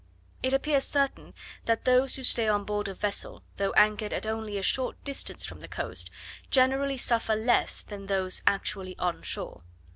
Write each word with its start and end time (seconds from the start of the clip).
It 0.41 0.51
appears 0.51 0.83
certain 0.83 1.35
that 1.65 1.85
those 1.85 2.15
who 2.15 2.23
stay 2.23 2.47
on 2.47 2.63
board 2.63 2.87
a 2.87 2.95
vessel, 2.95 3.43
though 3.57 3.71
anchored 3.73 4.13
at 4.13 4.25
only 4.25 4.57
a 4.57 4.63
short 4.63 4.97
distance 5.03 5.45
from 5.45 5.59
the 5.59 5.67
coast, 5.67 6.09
generally 6.49 6.97
suffer 6.97 7.35
less 7.35 7.83
than 7.83 8.07
those 8.07 8.41
actually 8.47 8.97
on 8.97 9.21
shore. 9.21 9.61